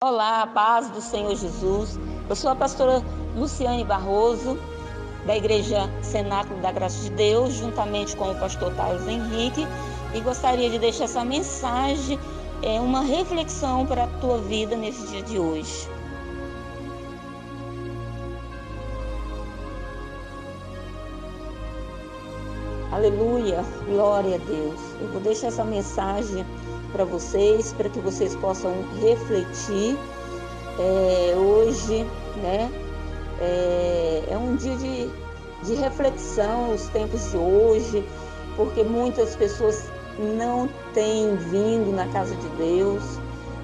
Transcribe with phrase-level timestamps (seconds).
[0.00, 1.98] Olá, paz do Senhor Jesus.
[2.28, 3.02] Eu sou a pastora
[3.34, 4.56] Luciane Barroso,
[5.26, 9.66] da Igreja Cenáculo da Graça de Deus, juntamente com o pastor Carlos Henrique,
[10.14, 12.16] e gostaria de deixar essa mensagem,
[12.62, 15.88] é, uma reflexão para a tua vida nesse dia de hoje.
[22.92, 24.80] Aleluia, glória a Deus.
[25.00, 26.46] Eu vou deixar essa mensagem
[26.92, 29.96] para vocês, para que vocês possam refletir.
[30.78, 32.70] É, hoje, né,
[33.40, 35.10] é, é, um dia de,
[35.64, 38.04] de reflexão, os tempos de hoje,
[38.56, 43.02] porque muitas pessoas não têm vindo na casa de Deus,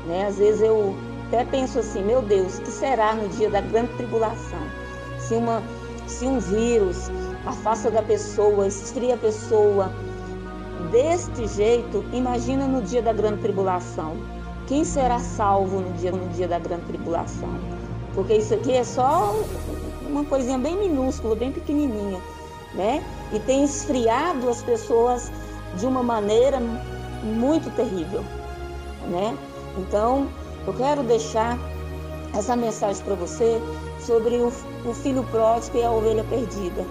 [0.06, 0.26] né?
[0.26, 0.94] Às vezes eu
[1.28, 4.60] até penso assim, meu Deus, que será no dia da grande tribulação?
[5.18, 5.62] Se, uma,
[6.06, 7.10] se um vírus
[7.44, 9.92] afasta da pessoa, esfria a pessoa,
[10.94, 14.16] deste jeito, imagina no dia da grande tribulação.
[14.68, 17.48] Quem será salvo no dia, no dia da grande tribulação?
[18.14, 19.34] Porque isso aqui é só
[20.08, 22.20] uma coisinha bem minúscula, bem pequenininha,
[22.74, 23.02] né?
[23.32, 25.32] E tem esfriado as pessoas
[25.76, 26.60] de uma maneira
[27.24, 28.22] muito terrível,
[29.10, 29.36] né?
[29.76, 30.28] Então,
[30.64, 31.58] eu quero deixar
[32.32, 33.60] essa mensagem para você
[33.98, 34.52] sobre o,
[34.88, 36.86] o filho pródigo e a ovelha perdida.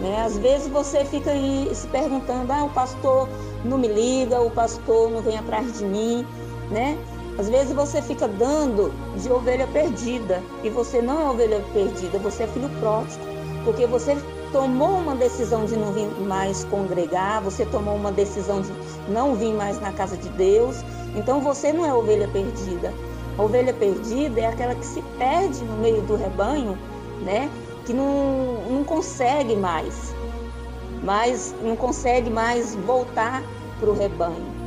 [0.00, 0.22] Né?
[0.24, 3.28] Às vezes você fica aí se perguntando, ah, o pastor
[3.64, 6.26] não me liga, o pastor não vem atrás de mim,
[6.70, 6.96] né?
[7.38, 12.44] Às vezes você fica dando de ovelha perdida e você não é ovelha perdida, você
[12.44, 13.22] é filho pródigo,
[13.64, 14.16] porque você
[14.52, 18.72] tomou uma decisão de não vir mais congregar, você tomou uma decisão de
[19.08, 20.76] não vir mais na casa de Deus,
[21.14, 22.92] então você não é ovelha perdida.
[23.38, 26.76] A ovelha perdida é aquela que se perde no meio do rebanho,
[27.22, 27.50] né?
[27.84, 30.14] Que não, não consegue mais,
[31.02, 33.42] mas não consegue mais voltar
[33.78, 34.60] para o rebanho.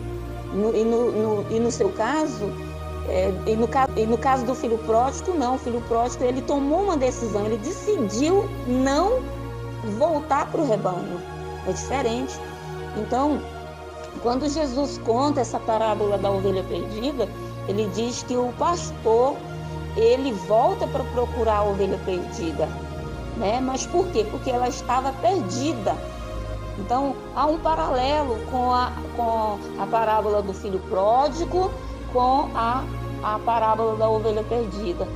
[0.53, 2.52] No, e, no, no, e no seu caso,
[3.08, 5.56] é, e, no, e no caso do filho pródigo, não.
[5.56, 9.22] O filho pródigo ele tomou uma decisão, ele decidiu não
[9.97, 11.19] voltar para o rebanho.
[11.67, 12.40] É diferente.
[12.97, 13.41] Então,
[14.22, 17.28] quando Jesus conta essa parábola da ovelha perdida,
[17.68, 19.35] ele diz que o pastor
[19.96, 22.68] ele volta para procurar a ovelha perdida
[23.43, 23.59] né?
[23.59, 24.25] Mas por quê?
[24.31, 25.93] Porque ela estava perdida.
[26.79, 31.69] Então, há um paralelo com a, com a parábola do filho pródigo
[32.13, 32.83] com a,
[33.21, 35.07] a parábola da ovelha perdida.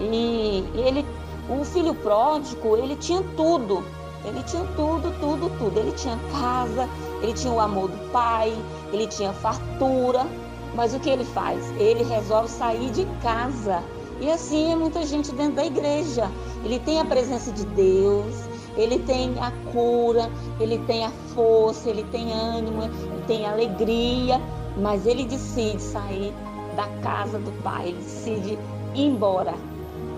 [0.00, 1.06] E ele,
[1.48, 3.84] o filho pródigo, ele tinha tudo.
[4.24, 5.78] Ele tinha tudo, tudo, tudo.
[5.78, 6.88] Ele tinha casa,
[7.22, 8.52] ele tinha o amor do pai,
[8.92, 10.26] ele tinha fartura.
[10.74, 11.70] Mas o que ele faz?
[11.78, 13.82] Ele resolve sair de casa
[14.20, 16.30] e assim é muita gente dentro da igreja.
[16.64, 18.34] Ele tem a presença de Deus,
[18.76, 20.30] ele tem a cura,
[20.60, 24.40] ele tem a força, ele tem ânimo, ele tem alegria,
[24.76, 26.32] mas ele decide sair
[26.76, 28.58] da casa do pai, ele decide
[28.94, 29.54] ir embora,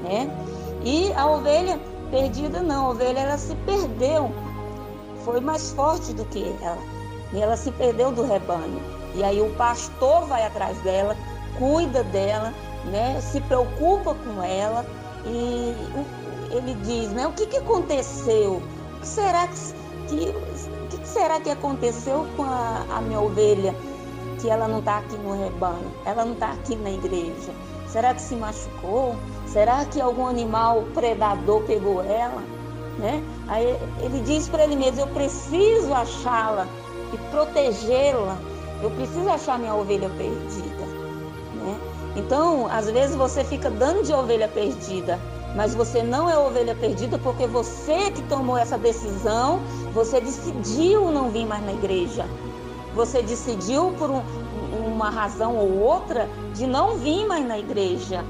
[0.04, 0.30] né?
[0.84, 1.80] E a ovelha
[2.10, 4.30] perdida não, a ovelha ela se perdeu,
[5.24, 6.78] foi mais forte do que ela,
[7.32, 8.80] e ela se perdeu do rebanho.
[9.14, 11.16] E aí o pastor vai atrás dela,
[11.58, 12.52] cuida dela,
[12.90, 14.84] né, se preocupa com ela
[15.26, 15.74] e
[16.50, 18.62] ele diz, né, o que, que aconteceu?
[18.96, 19.54] O que será que,
[20.08, 23.74] que, que será que aconteceu com a, a minha ovelha
[24.40, 25.90] que ela não está aqui no rebanho?
[26.04, 27.52] Ela não está aqui na igreja?
[27.88, 29.14] Será que se machucou?
[29.46, 32.42] Será que algum animal predador pegou ela?
[32.98, 33.22] Né?
[33.48, 36.66] Aí ele diz para ele mesmo: Eu preciso achá-la
[37.12, 38.36] e protegê-la.
[38.82, 40.93] Eu preciso achar minha ovelha perdida.
[42.16, 45.18] Então, às vezes você fica dando de ovelha perdida,
[45.56, 49.60] mas você não é ovelha perdida porque você que tomou essa decisão,
[49.92, 52.26] você decidiu não vir mais na igreja.
[52.94, 54.22] Você decidiu por um,
[54.86, 58.24] uma razão ou outra de não vir mais na igreja,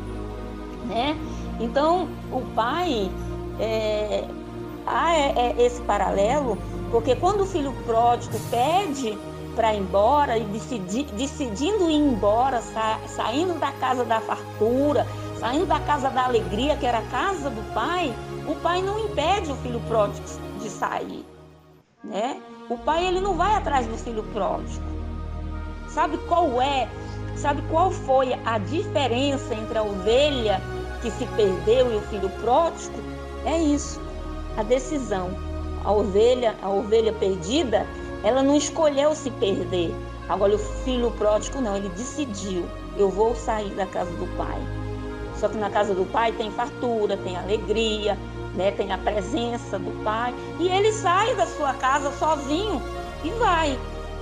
[0.87, 1.17] né?
[1.61, 3.11] Então, o pai
[3.61, 4.25] é,
[4.87, 6.59] há é, é esse paralelo,
[6.91, 9.19] porque quando o filho pródigo pede
[9.55, 15.07] para ir embora e decidi, decidindo ir embora, sa, saindo da casa da fartura,
[15.39, 18.15] saindo da casa da alegria, que era a casa do pai,
[18.47, 20.27] o pai não impede o filho pródigo
[20.61, 21.25] de sair,
[22.03, 22.41] né?
[22.69, 24.83] O pai ele não vai atrás do filho pródigo.
[25.89, 26.89] Sabe qual é?
[27.37, 30.61] Sabe qual foi a diferença entre a ovelha
[31.03, 32.97] que se perdeu e o filho pródigo?
[33.45, 34.01] É isso,
[34.57, 35.31] a decisão.
[35.85, 37.87] A ovelha, a ovelha perdida,
[38.25, 39.95] ela não escolheu se perder.
[40.29, 42.65] Agora o filho pródigo não, ele decidiu,
[42.97, 44.59] eu vou sair da casa do pai.
[45.37, 48.19] Só que na casa do pai tem fartura, tem alegria,
[48.55, 48.71] né?
[48.71, 50.35] tem a presença do pai.
[50.59, 52.81] E ele sai da sua casa sozinho
[53.23, 53.79] e vai,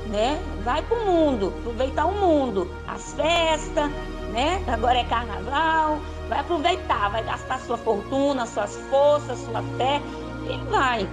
[0.08, 0.42] né?
[0.64, 3.88] Vai para o mundo, aproveitar o mundo, as festas,
[4.32, 4.64] né?
[4.66, 10.00] Agora é carnaval, vai aproveitar, vai gastar sua fortuna, suas forças, sua fé.
[10.46, 11.08] Ele vai.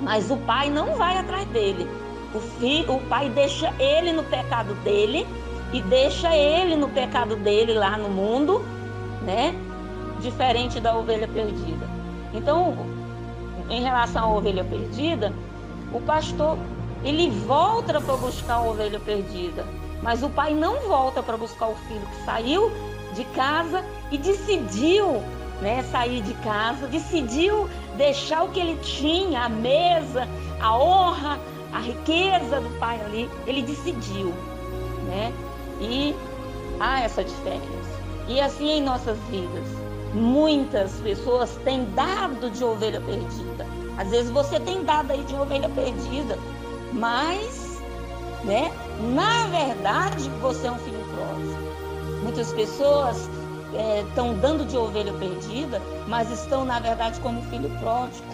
[0.00, 1.88] Mas o pai não vai atrás dele.
[2.34, 5.26] O, filho, o pai deixa ele no pecado dele
[5.72, 8.64] e deixa ele no pecado dele lá no mundo,
[9.22, 9.54] né?
[10.20, 11.86] Diferente da ovelha perdida.
[12.32, 12.76] Então,
[13.68, 15.32] em relação à ovelha perdida,
[15.92, 16.56] o pastor
[17.04, 19.64] ele volta para buscar a ovelha perdida,
[20.02, 22.70] mas o pai não volta para buscar o filho que saiu
[23.14, 25.22] de casa e decidiu
[25.60, 27.68] né, sair de casa, decidiu
[28.00, 30.26] deixar o que ele tinha, a mesa,
[30.58, 31.38] a honra,
[31.70, 34.32] a riqueza do pai ali, ele decidiu,
[35.06, 35.30] né?
[35.82, 36.16] E
[36.80, 38.00] há essa diferença.
[38.26, 39.68] E assim em nossas vidas,
[40.14, 43.66] muitas pessoas têm dado de ovelha perdida.
[43.98, 46.38] Às vezes você tem dado aí de ovelha perdida,
[46.94, 47.82] mas,
[48.44, 48.72] né?
[49.14, 52.22] Na verdade, você é um filho pródigo.
[52.22, 53.28] Muitas pessoas
[54.06, 58.24] estão é, dando de ovelha perdida, mas estão, na verdade, como filho pródigo.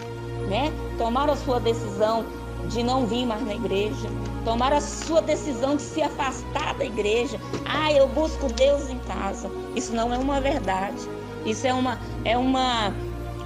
[0.49, 0.71] Né?
[0.97, 2.25] Tomaram a sua decisão
[2.69, 4.09] de não vir mais na igreja,
[4.43, 7.39] tomaram a sua decisão de se afastar da igreja.
[7.65, 9.49] Ah, eu busco Deus em casa.
[9.75, 11.07] Isso não é uma verdade.
[11.45, 12.93] Isso é uma, é uma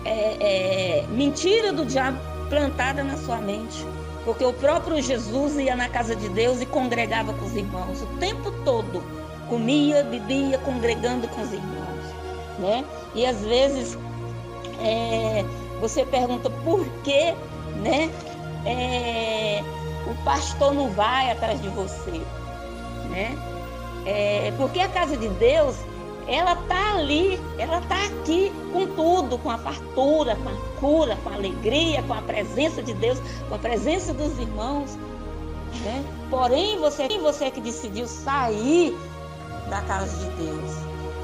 [0.06, 2.18] é, é, mentira do diabo
[2.50, 3.86] plantada na sua mente.
[4.26, 8.08] Porque o próprio Jesus ia na casa de Deus e congregava com os irmãos o
[8.20, 9.04] tempo todo.
[9.50, 11.81] Comia, bebia, congregando com os irmãos.
[12.62, 12.86] Né?
[13.16, 13.98] E às vezes
[14.80, 15.44] é,
[15.82, 17.34] você pergunta por que
[17.82, 18.12] né,
[18.66, 19.64] é,
[20.06, 22.22] o pastor não vai atrás de você.
[23.10, 23.36] Né?
[24.06, 25.76] É, porque a casa de Deus
[26.28, 31.30] ela está ali, ela está aqui com tudo, com a fartura, com a cura, com
[31.30, 33.20] a alegria, com a presença de Deus,
[33.50, 34.96] com a presença dos irmãos.
[35.84, 36.04] Né?
[36.30, 38.96] Porém, você, você que decidiu sair
[39.70, 40.72] da casa de Deus,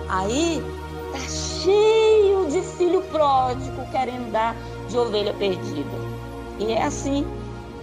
[0.09, 0.63] aí
[1.11, 4.55] tá cheio de filho pródigo querendo dar
[4.89, 5.97] de ovelha perdida.
[6.59, 7.25] E é assim.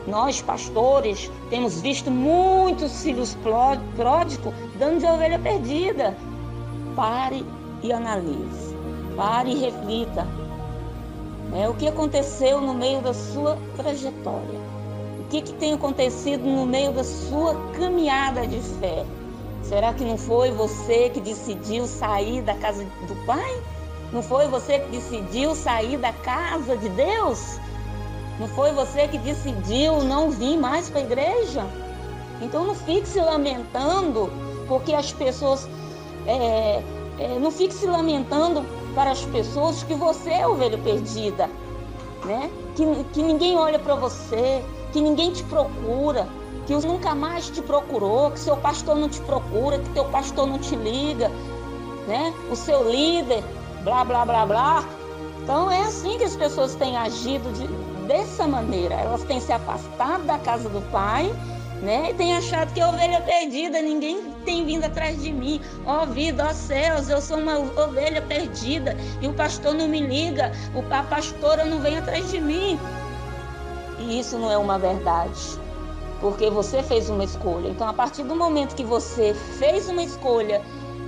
[0.06, 6.16] Nós, pastores, temos visto muitos filhos pródigos dando de ovelha perdida.
[6.94, 7.44] Pare
[7.82, 8.76] e analise.
[9.16, 10.26] Pare e reflita.
[11.54, 14.58] É, o que aconteceu no meio da sua trajetória?
[15.20, 19.06] O que, que tem acontecido no meio da sua caminhada de fé?
[19.68, 23.62] Será que não foi você que decidiu sair da casa do Pai?
[24.12, 27.58] Não foi você que decidiu sair da casa de Deus?
[28.38, 31.64] Não foi você que decidiu não vir mais para a igreja?
[32.42, 34.30] Então não fique se lamentando
[34.68, 35.68] porque as pessoas
[36.26, 36.82] é,
[37.18, 38.64] é, não fique se lamentando
[38.94, 41.48] para as pessoas que você é ovelha perdida,
[42.24, 42.50] né?
[42.76, 44.62] Que, que ninguém olha para você,
[44.92, 46.28] que ninguém te procura,
[46.66, 50.58] que nunca mais te procurou, que seu pastor não te procura, que teu pastor não
[50.58, 51.30] te liga,
[52.06, 52.32] né?
[52.50, 53.42] O seu líder,
[53.82, 54.84] blá blá blá blá.
[55.42, 57.66] Então é assim que as pessoas têm agido de,
[58.06, 58.94] dessa maneira.
[58.94, 61.30] Elas têm se afastado da casa do pai
[61.84, 62.10] né?
[62.10, 65.60] E tem achado que é ovelha perdida, ninguém tem vindo atrás de mim.
[65.86, 69.86] Ó oh, vida, ó oh, céus, eu sou uma ovelha perdida e o pastor não
[69.86, 70.50] me liga,
[70.90, 72.78] a pastora não vem atrás de mim.
[73.98, 75.58] E isso não é uma verdade,
[76.20, 77.68] porque você fez uma escolha.
[77.68, 80.62] Então, a partir do momento que você fez uma escolha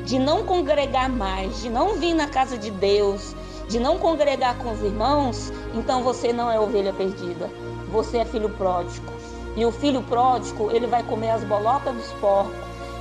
[0.04, 3.34] de não congregar mais, de não vir na casa de Deus,
[3.68, 7.50] de não congregar com os irmãos, então você não é ovelha perdida,
[7.90, 9.12] você é filho pródigo.
[9.56, 12.54] E o filho pródigo, ele vai comer as bolotas dos porcos,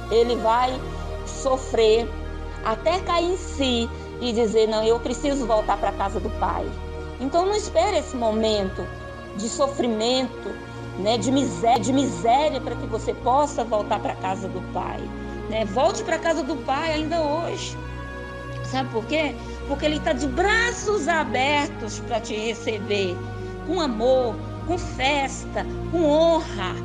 [0.10, 0.80] ele vai
[1.25, 2.10] sofrer
[2.63, 3.89] até cair em si
[4.22, 6.65] e dizer: Não, eu preciso voltar para a casa do pai.
[7.20, 8.86] Então não espere esse momento
[9.36, 10.50] de sofrimento,
[11.00, 15.00] né, de miséria, de miséria para que você possa voltar para a casa do pai.
[15.50, 15.66] Né?
[15.66, 17.78] Volte para a casa do pai ainda hoje.
[18.66, 19.36] Sabe por quê?
[19.68, 23.16] Porque ele está de braços abertos para te receber
[23.68, 24.36] com amor,
[24.68, 26.75] com festa, com honra.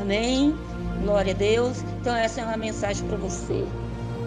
[0.00, 0.56] Amém?
[1.02, 1.82] Glória a Deus.
[2.00, 3.64] Então, essa é uma mensagem para você.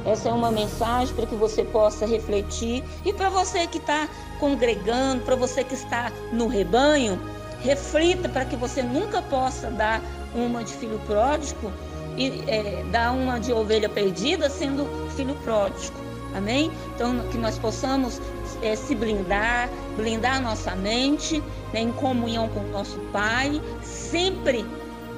[0.05, 2.83] Essa é uma mensagem para que você possa refletir.
[3.03, 4.07] E para você que está
[4.39, 7.19] congregando, para você que está no rebanho,
[7.65, 10.01] reflita para que você nunca possa dar
[10.33, 11.71] uma de filho pródigo
[12.15, 16.05] e é, dar uma de ovelha perdida sendo filho pródigo.
[16.35, 16.71] Amém?
[16.93, 18.21] Então, que nós possamos
[18.61, 21.41] é, se blindar, blindar nossa mente
[21.73, 24.65] né, em comunhão com o nosso Pai, sempre.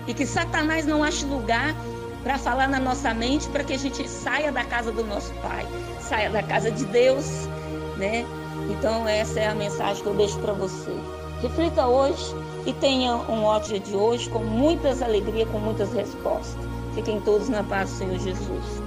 [0.08, 1.76] E que Satanás não ache lugar
[2.24, 5.66] para falar na nossa mente para que a gente saia da casa do nosso Pai,
[6.00, 7.26] saia da casa de Deus,
[7.98, 8.26] né?
[8.70, 10.92] Então, essa é a mensagem que eu deixo para você.
[11.42, 16.58] Reflita hoje e tenha um ótimo dia de hoje com muitas alegrias, com muitas respostas.
[16.96, 18.82] Fiquem todos na paz do Senhor Jesus.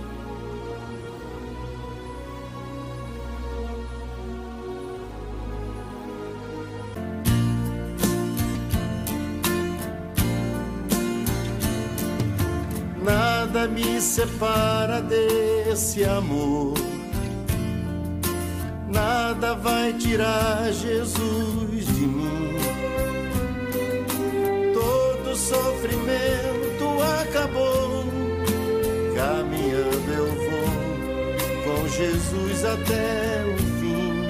[13.03, 16.75] Nada me separa desse amor
[18.93, 22.57] Nada vai tirar Jesus de mim.
[24.75, 26.85] Todo sofrimento
[27.21, 28.05] acabou.
[29.15, 34.29] Caminhando eu vou com Jesus até o fim.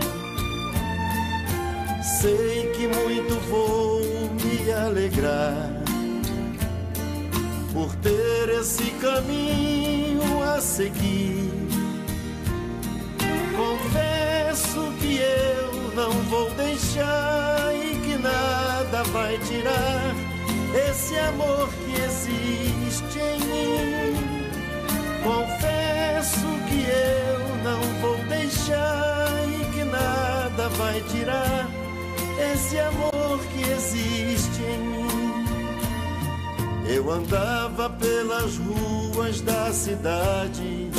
[2.20, 4.00] Sei que muito vou
[4.34, 5.80] me alegrar
[7.72, 11.50] por ter esse caminho a seguir.
[14.50, 20.12] Confesso que eu não vou deixar e que nada vai tirar
[20.90, 24.16] esse amor que existe em mim.
[25.22, 31.70] Confesso que eu não vou deixar e que nada vai tirar
[32.52, 35.44] esse amor que existe em mim.
[36.92, 40.90] Eu andava pelas ruas da cidade